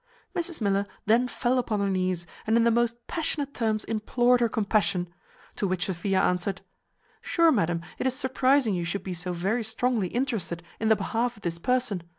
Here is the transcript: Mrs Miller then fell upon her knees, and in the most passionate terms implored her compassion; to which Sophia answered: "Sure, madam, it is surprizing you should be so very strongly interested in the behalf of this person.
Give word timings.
Mrs 0.35 0.61
Miller 0.61 0.87
then 1.05 1.27
fell 1.27 1.59
upon 1.59 1.79
her 1.79 1.87
knees, 1.87 2.25
and 2.47 2.57
in 2.57 2.63
the 2.63 2.71
most 2.71 3.05
passionate 3.05 3.53
terms 3.53 3.83
implored 3.83 4.39
her 4.39 4.49
compassion; 4.49 5.13
to 5.57 5.67
which 5.67 5.85
Sophia 5.85 6.19
answered: 6.19 6.61
"Sure, 7.21 7.51
madam, 7.51 7.81
it 7.99 8.07
is 8.07 8.15
surprizing 8.15 8.73
you 8.73 8.83
should 8.83 9.03
be 9.03 9.13
so 9.13 9.31
very 9.31 9.63
strongly 9.63 10.07
interested 10.07 10.63
in 10.79 10.89
the 10.89 10.95
behalf 10.95 11.37
of 11.37 11.43
this 11.43 11.59
person. 11.59 12.01